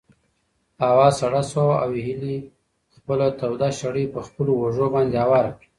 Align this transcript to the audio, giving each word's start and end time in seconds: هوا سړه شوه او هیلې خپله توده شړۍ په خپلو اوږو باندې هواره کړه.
هوا 0.83 1.07
سړه 1.19 1.41
شوه 1.51 1.75
او 1.83 1.89
هیلې 2.05 2.37
خپله 2.95 3.27
توده 3.39 3.69
شړۍ 3.79 4.05
په 4.13 4.19
خپلو 4.27 4.51
اوږو 4.61 4.87
باندې 4.95 5.15
هواره 5.23 5.51
کړه. 5.57 5.67